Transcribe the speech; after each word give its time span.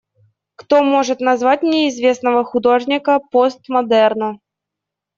Кто 0.55 0.81
может 0.83 1.19
назвать 1.19 1.61
мне 1.61 1.87
известного 1.87 2.43
художника 2.43 3.19
постмодерна? 3.29 4.39